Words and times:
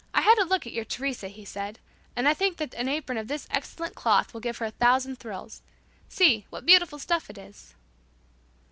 "I 0.15 0.21
had 0.21 0.39
a 0.39 0.45
look 0.45 0.65
at 0.65 0.73
your 0.73 0.83
Teresa," 0.83 1.27
he 1.27 1.45
said, 1.45 1.77
"and 2.15 2.27
I 2.27 2.33
think 2.33 2.57
that 2.57 2.73
an 2.73 2.89
apron 2.89 3.19
of 3.19 3.27
this 3.27 3.47
excellent 3.51 3.93
cloth 3.93 4.33
will 4.33 4.41
give 4.41 4.57
her 4.57 4.65
a 4.65 4.71
thousand 4.71 5.17
thrills. 5.17 5.61
See, 6.09 6.47
what 6.49 6.65
beautiful 6.65 6.97
stuff 6.97 7.29
it 7.29 7.37
is." 7.37 7.75